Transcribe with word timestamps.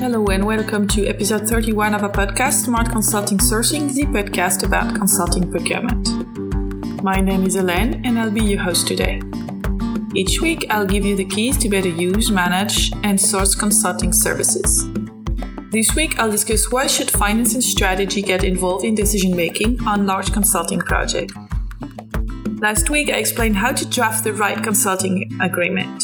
Hello 0.00 0.24
and 0.28 0.46
welcome 0.46 0.88
to 0.88 1.06
episode 1.06 1.46
31 1.46 1.92
of 1.92 2.02
our 2.02 2.10
podcast, 2.10 2.64
Smart 2.64 2.88
Consulting 2.88 3.36
Sourcing, 3.36 3.94
the 3.94 4.04
podcast 4.04 4.64
about 4.64 4.94
consulting 4.94 5.50
procurement. 5.50 7.02
My 7.02 7.20
name 7.20 7.44
is 7.44 7.54
Hélène 7.54 8.00
and 8.06 8.18
I'll 8.18 8.30
be 8.30 8.42
your 8.42 8.60
host 8.60 8.88
today. 8.88 9.20
Each 10.14 10.40
week, 10.40 10.64
I'll 10.70 10.86
give 10.86 11.04
you 11.04 11.16
the 11.16 11.26
keys 11.26 11.58
to 11.58 11.68
better 11.68 11.90
use, 11.90 12.30
manage, 12.30 12.90
and 13.02 13.20
source 13.20 13.54
consulting 13.54 14.14
services. 14.14 14.88
This 15.70 15.94
week, 15.94 16.18
I'll 16.18 16.30
discuss 16.30 16.72
why 16.72 16.86
should 16.86 17.10
finance 17.10 17.52
and 17.52 17.62
strategy 17.62 18.22
get 18.22 18.42
involved 18.42 18.86
in 18.86 18.94
decision 18.94 19.36
making 19.36 19.86
on 19.86 20.06
large 20.06 20.32
consulting 20.32 20.80
projects. 20.80 21.34
Last 22.58 22.88
week, 22.88 23.10
I 23.10 23.18
explained 23.18 23.56
how 23.56 23.72
to 23.72 23.84
draft 23.84 24.24
the 24.24 24.32
right 24.32 24.64
consulting 24.64 25.30
agreement. 25.42 26.02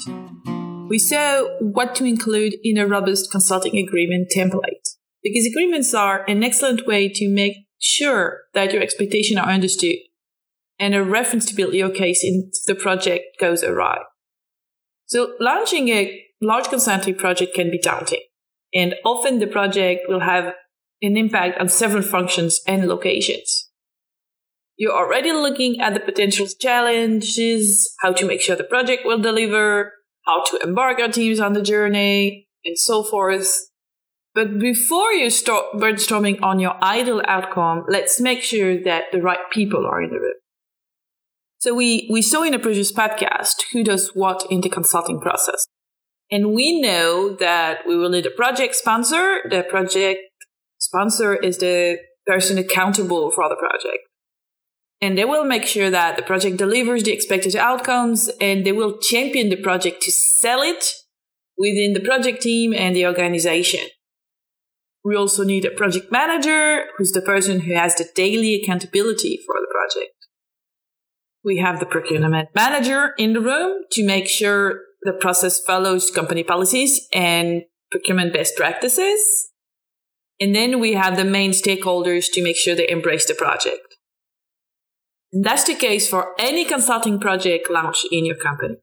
We 0.89 0.99
mm. 0.99 1.01
saw 1.01 1.45
what 1.61 1.95
to 1.97 2.05
include 2.05 2.55
in 2.63 2.79
a 2.79 2.87
robust 2.87 3.31
consulting 3.31 3.77
agreement 3.77 4.29
template, 4.35 4.87
because 5.23 5.47
agreements 5.47 5.95
are 5.95 6.25
an 6.29 6.43
excellent 6.43 6.87
way 6.87 7.09
to 7.09 7.29
make 7.29 7.57
sure 7.79 8.43
that 8.55 8.73
your 8.73 8.83
expectations 8.83 9.39
are 9.39 9.49
understood 9.49 9.97
and 10.79 10.95
a 10.95 11.05
reference 11.05 11.47
to 11.47 11.55
build 11.55 11.75
your 11.75 11.91
case 11.91 12.21
if 12.23 12.53
the 12.67 12.75
project 12.75 13.25
goes 13.41 13.63
awry. 13.63 13.99
So 15.07 15.35
launching 15.41 15.89
a 15.89 16.23
large 16.43 16.69
consulting 16.69 17.15
project 17.15 17.55
can 17.55 17.71
be 17.71 17.79
daunting, 17.79 18.23
and 18.75 18.95
often 19.05 19.39
the 19.39 19.47
project 19.47 20.03
will 20.09 20.21
have 20.21 20.55
an 21.03 21.17
impact 21.17 21.59
on 21.61 21.69
several 21.69 22.03
functions 22.03 22.61
and 22.67 22.89
locations. 22.89 23.71
You're 24.77 24.93
already 24.93 25.33
looking 25.33 25.81
at 25.81 25.95
the 25.95 26.01
potential 26.01 26.47
challenges, 26.61 27.95
how 28.03 28.13
to 28.13 28.27
make 28.27 28.43
sure 28.43 28.57
the 28.57 28.65
project 28.65 29.03
will 29.07 29.19
deliver, 29.19 29.93
how 30.27 30.43
to 30.51 30.59
embark 30.63 30.99
our 31.01 31.09
teams 31.09 31.41
on 31.41 31.53
the 31.53 31.63
journey, 31.63 32.49
and 32.65 32.79
so 32.79 33.03
forth. 33.03 33.69
But 34.35 34.59
before 34.59 35.13
you 35.13 35.31
start 35.31 35.65
brainstorming 35.75 36.43
on 36.43 36.61
your 36.61 36.83
ideal 36.85 37.23
outcome, 37.27 37.85
let's 37.89 38.21
make 38.21 38.43
sure 38.43 38.83
that 38.83 39.05
the 39.13 39.23
right 39.23 39.39
people 39.51 39.87
are 39.87 40.03
in 40.03 40.11
the 40.11 40.21
room. 40.21 40.35
So 41.59 41.75
we, 41.75 42.07
we 42.13 42.21
saw 42.21 42.43
in 42.43 42.53
a 42.53 42.59
previous 42.59 42.93
podcast 42.93 43.63
who 43.73 43.83
does 43.83 44.11
what 44.15 44.47
in 44.51 44.61
the 44.61 44.69
consulting 44.69 45.21
process. 45.21 45.67
And 46.31 46.53
we 46.53 46.81
know 46.81 47.35
that 47.37 47.87
we 47.87 47.97
will 47.97 48.11
need 48.11 48.27
a 48.27 48.31
project 48.31 48.75
sponsor. 48.75 49.39
The 49.49 49.63
project 49.63 50.21
sponsor 50.79 51.35
is 51.35 51.59
the 51.59 51.99
person 52.27 52.59
accountable 52.59 53.31
for 53.31 53.49
the 53.49 53.57
project 53.57 54.03
and 55.01 55.17
they 55.17 55.25
will 55.25 55.45
make 55.45 55.67
sure 55.67 55.91
that 55.91 56.17
the 56.17 56.23
project 56.23 56.57
delivers 56.57 57.03
the 57.03 57.13
expected 57.13 57.55
outcomes 57.55 58.31
and 58.41 58.65
they 58.65 58.73
will 58.73 58.99
champion 58.99 59.49
the 59.51 59.57
project 59.57 60.03
to 60.03 60.13
sell 60.13 60.63
it 60.63 60.85
within 61.59 61.93
the 61.93 62.01
project 62.01 62.43
team 62.43 62.73
and 62.73 62.95
the 62.95 63.07
organization. 63.07 63.81
We 65.05 65.15
also 65.15 65.45
need 65.45 65.65
a 65.65 65.71
project 65.71 66.11
manager 66.11 66.87
who's 66.97 67.13
the 67.13 67.23
person 67.23 67.61
who 67.61 67.75
has 67.75 67.95
the 67.95 68.09
daily 68.15 68.61
accountability 68.61 69.39
for 69.47 69.55
the 69.55 69.69
project. 69.71 70.13
We 71.45 71.59
have 71.59 71.79
the 71.79 71.87
procurement 71.87 72.49
manager 72.55 73.15
in 73.17 73.33
the 73.33 73.41
room 73.41 73.83
to 73.93 74.05
make 74.05 74.29
sure 74.29 74.81
the 75.03 75.13
process 75.13 75.61
follows 75.61 76.11
company 76.11 76.43
policies 76.43 77.07
and 77.13 77.63
procurement 77.93 78.33
best 78.33 78.57
practices. 78.57 79.21
And 80.41 80.55
then 80.55 80.81
we 80.81 80.95
have 80.95 81.17
the 81.17 81.25
main 81.25 81.53
stakeholders 81.53 82.27
to 82.33 82.43
make 82.43 82.57
sure 82.57 82.75
they 82.75 82.89
embrace 82.89 83.27
the 83.27 83.35
project. 83.35 83.96
And 85.37 85.45
that's 85.45 85.65
the 85.65 85.75
case 85.75 86.09
for 86.09 86.33
any 86.39 86.65
consulting 86.65 87.21
project 87.21 87.71
launched 87.71 88.07
in 88.11 88.25
your 88.25 88.37
company. 88.37 88.77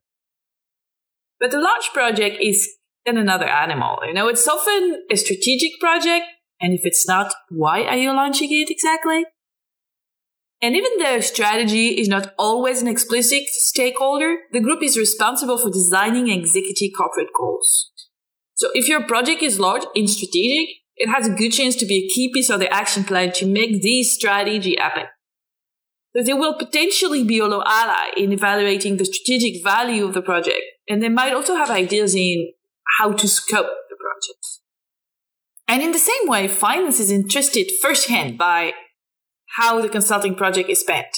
But 1.40 1.50
the 1.50 1.60
large 1.60 1.90
project 1.96 2.38
is 2.40 2.70
then 3.08 3.18
another 3.18 3.48
animal. 3.48 3.98
You 4.06 4.14
know, 4.14 4.28
it's 4.28 4.48
often 4.48 5.02
a 5.12 5.16
strategic 5.16 5.80
project. 5.80 6.26
And 6.62 6.74
if 6.74 6.82
it's 6.84 7.08
not, 7.08 7.34
why 7.50 7.86
are 7.86 7.98
you 7.98 8.14
launching 8.14 8.50
it 8.52 8.70
exactly? 8.70 9.26
And 10.62 10.76
even 10.76 10.92
though 11.00 11.22
strategy 11.22 12.00
is 12.00 12.08
not 12.08 12.36
always 12.38 12.84
an 12.84 12.88
explicit 12.88 13.48
stakeholder, 13.48 14.38
the 14.52 14.62
group 14.62 14.84
is 14.84 14.96
responsible 14.96 15.58
for 15.58 15.72
designing 15.72 16.30
executive 16.30 16.92
corporate 16.96 17.34
goals. 17.36 17.90
So 18.54 18.70
if 18.76 18.88
your 18.88 19.02
project 19.02 19.42
is 19.42 19.60
large 19.60 19.86
and 19.96 20.08
strategic, 20.08 20.70
it 20.98 21.10
has 21.10 21.28
a 21.28 21.34
good 21.34 21.50
chance 21.50 21.76
to 21.78 21.88
be 21.88 22.06
a 22.06 22.14
key 22.14 22.32
piece 22.32 22.52
of 22.52 22.60
the 22.60 22.72
action 22.72 23.06
plan 23.06 23.32
to 23.38 23.48
make 23.48 23.82
this 23.82 24.14
strategy 24.14 24.76
happen 24.78 25.06
they 26.22 26.34
will 26.34 26.54
potentially 26.54 27.24
be 27.24 27.36
your 27.36 27.64
ally 27.68 28.12
in 28.16 28.32
evaluating 28.32 28.98
the 28.98 29.06
strategic 29.06 29.64
value 29.64 30.06
of 30.06 30.14
the 30.14 30.22
project. 30.22 30.62
And 30.88 31.02
they 31.02 31.10
might 31.10 31.34
also 31.34 31.56
have 31.56 31.72
ideas 31.72 32.14
in 32.16 32.52
how 33.00 33.14
to 33.14 33.28
scope 33.28 33.72
the 33.90 33.96
project. 33.96 34.46
And 35.68 35.82
in 35.82 35.92
the 35.92 36.00
same 36.00 36.28
way, 36.28 36.48
finance 36.48 37.00
is 37.00 37.10
interested 37.10 37.72
firsthand 37.82 38.38
by 38.38 38.74
how 39.58 39.82
the 39.82 39.90
consulting 39.90 40.36
project 40.36 40.70
is 40.70 40.82
spent. 40.82 41.18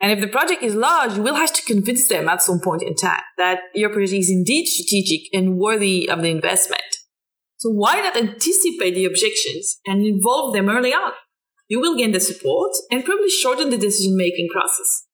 And 0.00 0.12
if 0.12 0.20
the 0.20 0.28
project 0.28 0.62
is 0.62 0.74
large, 0.74 1.14
you 1.14 1.22
will 1.22 1.36
have 1.36 1.52
to 1.52 1.62
convince 1.62 2.08
them 2.08 2.28
at 2.28 2.42
some 2.42 2.60
point 2.60 2.82
in 2.82 2.94
time 2.94 3.22
that 3.38 3.60
your 3.74 3.90
project 3.90 4.20
is 4.20 4.30
indeed 4.30 4.66
strategic 4.66 5.32
and 5.32 5.56
worthy 5.56 6.08
of 6.08 6.20
the 6.20 6.30
investment. 6.30 6.82
So 7.56 7.70
why 7.70 8.00
not 8.00 8.16
anticipate 8.16 8.94
the 8.94 9.06
objections 9.06 9.80
and 9.86 10.04
involve 10.04 10.52
them 10.52 10.68
early 10.68 10.92
on? 10.92 11.12
You 11.68 11.80
will 11.80 11.96
gain 11.96 12.12
the 12.12 12.20
support 12.20 12.72
and 12.90 13.04
probably 13.04 13.30
shorten 13.30 13.70
the 13.70 13.78
decision 13.78 14.16
making 14.16 14.48
process. 14.52 15.06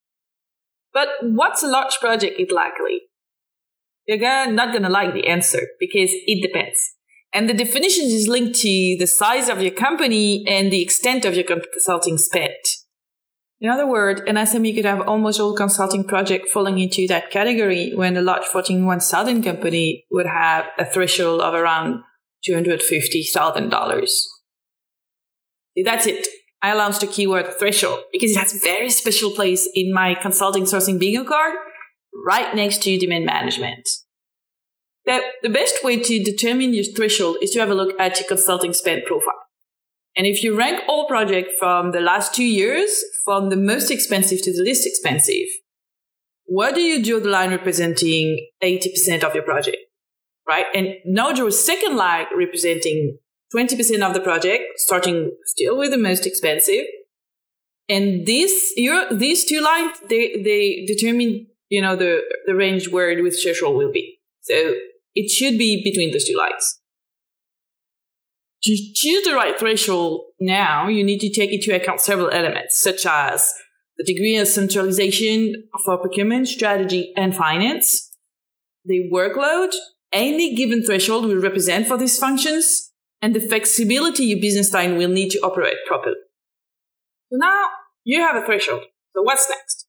But 0.92 1.08
what's 1.22 1.62
a 1.62 1.68
large 1.68 1.98
project 2.00 2.40
it 2.40 2.52
likely? 2.52 3.02
You're 4.06 4.50
not 4.50 4.72
going 4.72 4.82
to 4.82 4.88
like 4.88 5.14
the 5.14 5.28
answer 5.28 5.60
because 5.78 6.10
it 6.12 6.42
depends. 6.42 6.78
And 7.32 7.48
the 7.48 7.54
definition 7.54 8.06
is 8.06 8.26
linked 8.26 8.58
to 8.60 8.96
the 8.98 9.06
size 9.06 9.48
of 9.48 9.62
your 9.62 9.70
company 9.70 10.44
and 10.48 10.72
the 10.72 10.82
extent 10.82 11.24
of 11.24 11.34
your 11.34 11.44
consulting 11.44 12.18
spend. 12.18 12.56
In 13.60 13.68
other 13.68 13.86
words, 13.86 14.22
an 14.26 14.34
SME 14.36 14.74
could 14.74 14.86
have 14.86 15.06
almost 15.06 15.38
all 15.38 15.54
consulting 15.54 16.02
project 16.04 16.48
falling 16.48 16.78
into 16.78 17.06
that 17.08 17.30
category 17.30 17.92
when 17.94 18.16
a 18.16 18.22
large 18.22 18.44
Fortune 18.44 18.86
1000 18.86 19.44
company 19.44 20.06
would 20.10 20.26
have 20.26 20.64
a 20.78 20.84
threshold 20.84 21.40
of 21.42 21.54
around 21.54 22.02
$250,000. 22.48 24.10
That's 25.84 26.06
it. 26.06 26.26
I 26.62 26.74
launched 26.74 27.02
a 27.02 27.06
keyword 27.06 27.58
threshold 27.58 28.00
because 28.12 28.32
it 28.32 28.38
has 28.38 28.54
a 28.54 28.58
very 28.58 28.90
special 28.90 29.30
place 29.30 29.68
in 29.74 29.92
my 29.92 30.14
consulting 30.14 30.64
sourcing 30.64 30.98
bingo 30.98 31.24
card 31.24 31.54
right 32.26 32.54
next 32.54 32.82
to 32.82 32.98
demand 32.98 33.24
management. 33.24 33.88
The, 35.06 35.20
the 35.42 35.48
best 35.48 35.82
way 35.82 35.98
to 35.98 36.22
determine 36.22 36.74
your 36.74 36.84
threshold 36.84 37.38
is 37.40 37.50
to 37.52 37.60
have 37.60 37.70
a 37.70 37.74
look 37.74 37.98
at 37.98 38.18
your 38.20 38.28
consulting 38.28 38.74
spend 38.74 39.04
profile. 39.06 39.34
And 40.16 40.26
if 40.26 40.42
you 40.42 40.56
rank 40.56 40.82
all 40.88 41.06
projects 41.06 41.54
from 41.58 41.92
the 41.92 42.00
last 42.00 42.34
two 42.34 42.44
years, 42.44 43.02
from 43.24 43.48
the 43.48 43.56
most 43.56 43.90
expensive 43.90 44.42
to 44.42 44.52
the 44.52 44.62
least 44.62 44.86
expensive, 44.86 45.46
where 46.44 46.72
do 46.72 46.80
you 46.80 47.02
draw 47.02 47.20
the 47.20 47.30
line 47.30 47.50
representing 47.50 48.48
80% 48.62 49.22
of 49.22 49.34
your 49.34 49.44
project? 49.44 49.78
Right? 50.46 50.66
And 50.74 50.88
now 51.06 51.32
draw 51.32 51.46
a 51.46 51.52
second 51.52 51.96
line 51.96 52.26
representing 52.36 53.18
20% 53.54 54.06
of 54.06 54.14
the 54.14 54.20
project, 54.20 54.64
starting 54.76 55.32
still 55.44 55.76
with 55.76 55.90
the 55.90 55.98
most 55.98 56.26
expensive. 56.26 56.84
And 57.88 58.24
these, 58.24 58.72
your, 58.76 59.12
these 59.12 59.44
two 59.44 59.60
lines, 59.60 59.96
they, 60.08 60.40
they 60.42 60.84
determine, 60.86 61.46
you 61.68 61.82
know, 61.82 61.96
the, 61.96 62.20
the 62.46 62.54
range 62.54 62.88
where 62.88 63.14
the 63.14 63.30
threshold 63.30 63.76
will 63.76 63.90
be. 63.90 64.20
So 64.42 64.74
it 65.14 65.30
should 65.30 65.58
be 65.58 65.82
between 65.82 66.12
those 66.12 66.24
two 66.24 66.36
lines. 66.36 66.78
To 68.62 68.76
choose 68.94 69.24
the 69.24 69.34
right 69.34 69.58
threshold 69.58 70.20
now, 70.38 70.86
you 70.88 71.02
need 71.02 71.20
to 71.20 71.30
take 71.30 71.52
into 71.52 71.74
account 71.74 72.00
several 72.00 72.30
elements, 72.30 72.80
such 72.80 73.06
as 73.06 73.52
the 73.96 74.04
degree 74.04 74.36
of 74.36 74.48
centralization 74.48 75.64
for 75.84 75.98
procurement, 75.98 76.46
strategy, 76.46 77.12
and 77.16 77.34
finance, 77.34 78.10
the 78.84 79.10
workload 79.12 79.74
any 80.12 80.54
given 80.54 80.84
threshold 80.84 81.26
will 81.26 81.40
represent 81.40 81.86
for 81.86 81.96
these 81.96 82.18
functions, 82.18 82.89
and 83.22 83.34
the 83.34 83.40
flexibility 83.40 84.24
your 84.24 84.40
business 84.40 84.72
line 84.72 84.96
will 84.96 85.08
need 85.08 85.30
to 85.30 85.40
operate 85.40 85.76
properly. 85.86 86.16
So 87.30 87.38
now 87.38 87.66
you 88.04 88.20
have 88.20 88.36
a 88.36 88.44
threshold. 88.44 88.82
So 89.14 89.22
what's 89.22 89.48
next? 89.48 89.86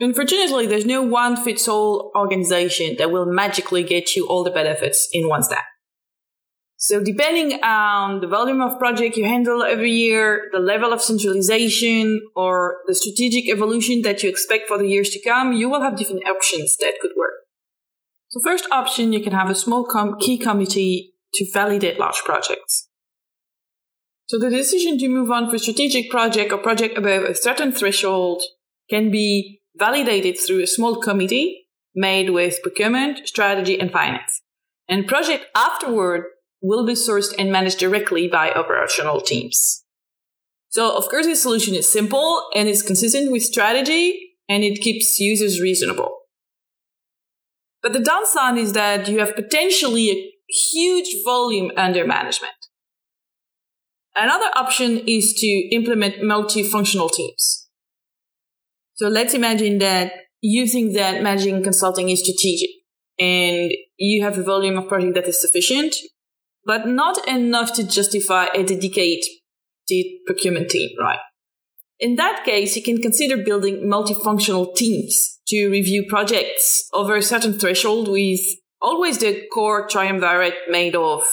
Unfortunately, 0.00 0.66
there's 0.66 0.86
no 0.86 1.02
one 1.02 1.36
fits 1.36 1.68
all 1.68 2.10
organization 2.16 2.96
that 2.98 3.12
will 3.12 3.26
magically 3.26 3.84
get 3.84 4.16
you 4.16 4.26
all 4.26 4.42
the 4.42 4.50
benefits 4.50 5.08
in 5.12 5.28
one 5.28 5.42
step. 5.42 5.64
So 6.76 7.00
depending 7.00 7.62
on 7.62 8.20
the 8.20 8.26
volume 8.26 8.60
of 8.60 8.76
project 8.80 9.16
you 9.16 9.24
handle 9.24 9.62
every 9.62 9.92
year, 9.92 10.48
the 10.50 10.58
level 10.58 10.92
of 10.92 11.00
centralization, 11.00 12.20
or 12.34 12.78
the 12.88 12.94
strategic 12.96 13.48
evolution 13.48 14.02
that 14.02 14.24
you 14.24 14.28
expect 14.28 14.66
for 14.66 14.78
the 14.78 14.88
years 14.88 15.10
to 15.10 15.22
come, 15.22 15.52
you 15.52 15.70
will 15.70 15.82
have 15.82 15.96
different 15.96 16.26
options 16.26 16.76
that 16.78 16.94
could 17.00 17.12
work. 17.16 17.34
So 18.30 18.40
first 18.42 18.66
option, 18.72 19.12
you 19.12 19.22
can 19.22 19.32
have 19.32 19.48
a 19.48 19.54
small 19.54 19.84
com- 19.84 20.18
key 20.18 20.38
committee 20.38 21.11
to 21.34 21.46
validate 21.52 21.98
large 21.98 22.22
projects. 22.24 22.88
So 24.26 24.38
the 24.38 24.50
decision 24.50 24.98
to 24.98 25.08
move 25.08 25.30
on 25.30 25.50
for 25.50 25.58
strategic 25.58 26.10
project 26.10 26.52
or 26.52 26.58
project 26.58 26.96
above 26.96 27.24
a 27.24 27.34
certain 27.34 27.72
threshold 27.72 28.42
can 28.88 29.10
be 29.10 29.60
validated 29.76 30.38
through 30.38 30.62
a 30.62 30.66
small 30.66 30.96
committee 30.96 31.66
made 31.94 32.30
with 32.30 32.62
procurement, 32.62 33.26
strategy, 33.28 33.78
and 33.78 33.90
finance. 33.90 34.42
And 34.88 35.06
project 35.06 35.46
afterward 35.54 36.24
will 36.62 36.86
be 36.86 36.94
sourced 36.94 37.34
and 37.38 37.52
managed 37.52 37.78
directly 37.78 38.28
by 38.28 38.50
operational 38.52 39.20
teams. 39.20 39.84
So, 40.70 40.96
of 40.96 41.08
course, 41.08 41.26
this 41.26 41.42
solution 41.42 41.74
is 41.74 41.92
simple 41.92 42.48
and 42.54 42.68
is 42.68 42.82
consistent 42.82 43.30
with 43.30 43.42
strategy 43.42 44.36
and 44.48 44.64
it 44.64 44.80
keeps 44.80 45.18
users 45.20 45.60
reasonable. 45.60 46.16
But 47.82 47.92
the 47.92 48.00
downside 48.00 48.56
is 48.58 48.72
that 48.72 49.08
you 49.08 49.18
have 49.18 49.34
potentially 49.34 50.10
a 50.10 50.32
huge 50.72 51.16
volume 51.24 51.70
under 51.76 52.06
management. 52.06 52.52
Another 54.14 54.50
option 54.56 55.02
is 55.06 55.32
to 55.34 55.46
implement 55.72 56.16
multifunctional 56.16 57.10
teams. 57.10 57.68
So 58.94 59.08
let's 59.08 59.34
imagine 59.34 59.78
that 59.78 60.12
you 60.42 60.66
think 60.66 60.94
that 60.94 61.22
managing 61.22 61.62
consulting 61.62 62.10
is 62.10 62.20
strategic 62.20 62.70
and 63.18 63.72
you 63.96 64.22
have 64.22 64.36
a 64.36 64.42
volume 64.42 64.76
of 64.76 64.88
project 64.88 65.14
that 65.14 65.28
is 65.28 65.40
sufficient, 65.40 65.94
but 66.66 66.86
not 66.86 67.26
enough 67.26 67.72
to 67.74 67.84
justify 67.84 68.46
a 68.54 68.62
dedicated 68.62 69.24
procurement 70.26 70.70
team, 70.70 70.90
right? 71.00 71.18
In 71.98 72.16
that 72.16 72.44
case, 72.44 72.76
you 72.76 72.82
can 72.82 73.00
consider 73.00 73.42
building 73.42 73.84
multifunctional 73.84 74.74
teams 74.74 75.40
to 75.48 75.68
review 75.68 76.04
projects 76.08 76.88
over 76.92 77.14
a 77.14 77.22
certain 77.22 77.58
threshold 77.58 78.08
with 78.08 78.40
always 78.82 79.18
the 79.18 79.46
core 79.52 79.86
triumvirate 79.86 80.54
made 80.68 80.94
of 80.94 81.24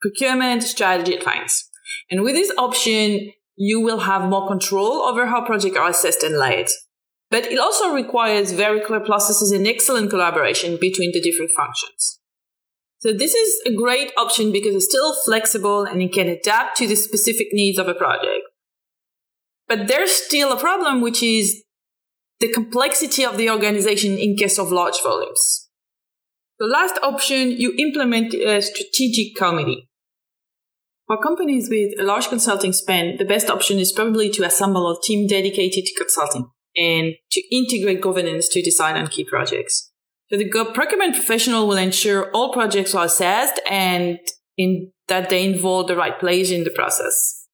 procurement, 0.00 0.62
strategy, 0.62 1.14
and 1.14 1.22
finance. 1.22 1.68
And 2.10 2.22
with 2.22 2.34
this 2.34 2.52
option, 2.58 3.32
you 3.56 3.80
will 3.80 4.00
have 4.00 4.28
more 4.28 4.48
control 4.48 5.02
over 5.02 5.26
how 5.26 5.44
projects 5.44 5.76
are 5.76 5.90
assessed 5.90 6.22
and 6.22 6.36
led. 6.36 6.66
But 7.30 7.44
it 7.44 7.58
also 7.58 7.92
requires 7.92 8.52
very 8.52 8.80
clear 8.80 9.00
processes 9.00 9.52
and 9.52 9.66
excellent 9.66 10.10
collaboration 10.10 10.78
between 10.80 11.12
the 11.12 11.20
different 11.20 11.52
functions. 11.56 12.18
So 12.98 13.12
this 13.12 13.34
is 13.34 13.60
a 13.66 13.74
great 13.74 14.12
option 14.18 14.52
because 14.52 14.74
it's 14.74 14.84
still 14.84 15.14
flexible 15.24 15.84
and 15.84 16.02
it 16.02 16.12
can 16.12 16.28
adapt 16.28 16.76
to 16.78 16.86
the 16.86 16.96
specific 16.96 17.48
needs 17.52 17.78
of 17.78 17.88
a 17.88 17.94
project. 17.94 18.42
But 19.68 19.86
there's 19.86 20.10
still 20.10 20.52
a 20.52 20.58
problem, 20.58 21.00
which 21.00 21.22
is 21.22 21.62
the 22.40 22.52
complexity 22.52 23.24
of 23.24 23.36
the 23.36 23.48
organization 23.48 24.18
in 24.18 24.36
case 24.36 24.58
of 24.58 24.72
large 24.72 25.00
volumes. 25.02 25.69
The 26.60 26.66
last 26.66 26.98
option, 27.02 27.52
you 27.52 27.74
implement 27.78 28.34
a 28.34 28.60
strategic 28.60 29.34
committee. 29.34 29.88
For 31.06 31.16
companies 31.16 31.70
with 31.70 31.98
a 31.98 32.04
large 32.04 32.28
consulting 32.28 32.74
spend, 32.74 33.18
the 33.18 33.24
best 33.24 33.48
option 33.48 33.78
is 33.78 33.92
probably 33.92 34.28
to 34.32 34.44
assemble 34.44 34.90
a 34.90 35.00
team 35.02 35.26
dedicated 35.26 35.86
to 35.86 35.94
consulting 35.96 36.50
and 36.76 37.14
to 37.30 37.56
integrate 37.56 38.02
governance 38.02 38.46
to 38.48 38.60
decide 38.60 38.96
on 38.96 39.08
key 39.08 39.24
projects. 39.24 39.90
So 40.30 40.36
the 40.36 40.50
procurement 40.74 41.14
professional 41.14 41.66
will 41.66 41.78
ensure 41.78 42.30
all 42.32 42.52
projects 42.52 42.94
are 42.94 43.06
assessed 43.06 43.58
and 43.68 44.18
in 44.58 44.92
that 45.08 45.30
they 45.30 45.46
involve 45.46 45.88
the 45.88 45.96
right 45.96 46.20
players 46.20 46.50
in 46.50 46.64
the 46.64 46.70
process. 46.70 47.46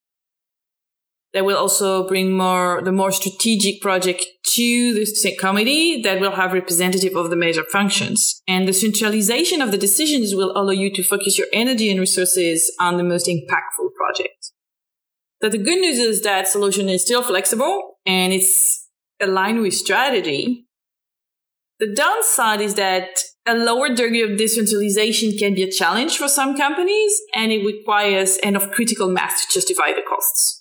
They 1.31 1.41
will 1.41 1.57
also 1.57 2.05
bring 2.09 2.33
more 2.33 2.81
the 2.83 2.91
more 2.91 3.13
strategic 3.13 3.81
project 3.81 4.25
to 4.57 4.93
the 4.93 5.35
committee 5.39 6.01
that 6.01 6.19
will 6.19 6.35
have 6.35 6.53
representative 6.53 7.15
of 7.15 7.29
the 7.29 7.35
major 7.35 7.63
functions. 7.71 8.41
And 8.47 8.67
the 8.67 8.73
centralization 8.73 9.61
of 9.61 9.71
the 9.71 9.77
decisions 9.77 10.35
will 10.35 10.51
allow 10.57 10.71
you 10.71 10.91
to 10.93 11.03
focus 11.03 11.37
your 11.37 11.47
energy 11.53 11.89
and 11.89 11.99
resources 11.99 12.71
on 12.79 12.97
the 12.97 13.03
most 13.03 13.27
impactful 13.27 13.93
project. 13.95 14.51
But 15.39 15.51
the 15.51 15.59
good 15.59 15.79
news 15.79 15.99
is 15.99 16.21
that 16.23 16.47
solution 16.47 16.89
is 16.89 17.03
still 17.03 17.21
flexible 17.21 17.97
and 18.05 18.33
it's 18.33 18.87
aligned 19.21 19.61
with 19.61 19.73
strategy. 19.73 20.65
The 21.79 21.93
downside 21.93 22.61
is 22.61 22.73
that 22.75 23.09
a 23.45 23.53
lower 23.53 23.93
degree 23.93 24.23
of 24.23 24.37
decentralization 24.37 25.37
can 25.37 25.53
be 25.53 25.63
a 25.63 25.71
challenge 25.71 26.17
for 26.17 26.27
some 26.27 26.57
companies 26.57 27.21
and 27.35 27.51
it 27.51 27.63
requires 27.63 28.37
enough 28.37 28.71
critical 28.71 29.09
mass 29.09 29.45
to 29.45 29.59
justify 29.59 29.93
the 29.93 30.01
costs. 30.07 30.56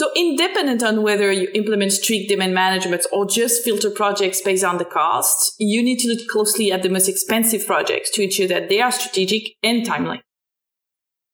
So 0.00 0.10
independent 0.16 0.82
on 0.82 1.02
whether 1.02 1.30
you 1.30 1.50
implement 1.52 1.92
strict 1.92 2.30
demand 2.30 2.54
management 2.54 3.04
or 3.12 3.26
just 3.26 3.62
filter 3.62 3.90
projects 3.90 4.40
based 4.40 4.64
on 4.64 4.78
the 4.78 4.86
cost, 4.86 5.54
you 5.58 5.82
need 5.82 5.98
to 5.98 6.08
look 6.08 6.26
closely 6.26 6.72
at 6.72 6.82
the 6.82 6.88
most 6.88 7.06
expensive 7.06 7.66
projects 7.66 8.10
to 8.12 8.22
ensure 8.22 8.48
that 8.48 8.70
they 8.70 8.80
are 8.80 8.90
strategic 8.90 9.42
and 9.62 9.84
timely. 9.84 10.22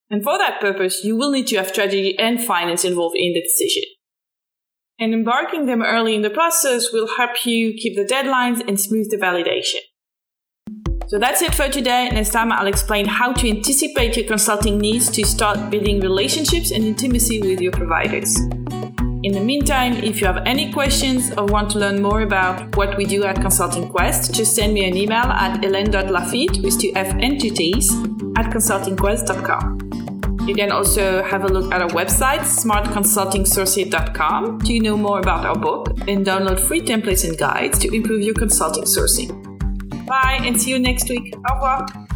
And 0.09 0.21
for 0.21 0.37
that 0.37 0.59
purpose, 0.59 1.05
you 1.05 1.15
will 1.15 1.31
need 1.31 1.47
to 1.47 1.55
have 1.55 1.69
strategy 1.69 2.19
and 2.19 2.43
finance 2.43 2.83
involved 2.83 3.15
in 3.15 3.31
the 3.31 3.41
decision. 3.41 3.83
And 4.99 5.13
embarking 5.13 5.65
them 5.65 5.81
early 5.81 6.13
in 6.13 6.21
the 6.21 6.29
process 6.29 6.91
will 6.91 7.07
help 7.15 7.45
you 7.45 7.73
keep 7.73 7.95
the 7.95 8.03
deadlines 8.03 8.59
and 8.67 8.77
smooth 8.77 9.09
the 9.09 9.15
validation. 9.15 9.79
So 11.07 11.17
that's 11.17 11.41
it 11.41 11.55
for 11.55 11.69
today. 11.69 12.09
Next 12.09 12.31
time 12.31 12.51
I'll 12.51 12.67
explain 12.67 13.05
how 13.05 13.31
to 13.31 13.49
anticipate 13.49 14.17
your 14.17 14.27
consulting 14.27 14.77
needs 14.77 15.09
to 15.11 15.25
start 15.25 15.69
building 15.69 16.01
relationships 16.01 16.71
and 16.71 16.83
intimacy 16.83 17.39
with 17.39 17.61
your 17.61 17.71
providers. 17.71 18.37
In 19.23 19.31
the 19.33 19.39
meantime, 19.39 19.93
if 20.03 20.19
you 20.19 20.27
have 20.27 20.43
any 20.45 20.69
questions 20.71 21.31
or 21.37 21.45
want 21.45 21.71
to 21.71 21.79
learn 21.79 22.01
more 22.01 22.19
about 22.21 22.75
what 22.75 22.97
we 22.97 23.05
do 23.05 23.23
at 23.23 23.37
Consulting 23.37 23.87
Quest, 23.89 24.33
just 24.33 24.53
send 24.53 24.73
me 24.73 24.83
an 24.85 24.97
email 24.97 25.23
at 25.23 25.61
hélène.lafitte 25.61 26.61
with 26.61 26.77
two 26.79 26.91
F 26.95 27.15
and 27.19 27.39
two 27.39 27.51
T's 27.51 27.89
at 28.37 28.51
consultingquest.com. 28.51 29.77
You 30.45 30.55
can 30.55 30.71
also 30.71 31.23
have 31.23 31.45
a 31.45 31.47
look 31.47 31.73
at 31.73 31.81
our 31.81 31.89
website, 31.89 32.41
smartconsultingsourcing.com, 32.41 34.59
to 34.61 34.79
know 34.79 34.97
more 34.97 35.19
about 35.19 35.45
our 35.45 35.57
book 35.57 35.87
and 36.07 36.25
download 36.25 36.59
free 36.59 36.81
templates 36.81 37.23
and 37.27 37.37
guides 37.37 37.79
to 37.79 37.95
improve 37.95 38.21
your 38.21 38.33
consulting 38.33 38.83
sourcing. 38.83 39.46
Bye 40.07 40.39
and 40.41 40.59
see 40.59 40.71
you 40.71 40.79
next 40.79 41.09
week. 41.09 41.35
Au 41.49 41.55
revoir. 41.55 42.06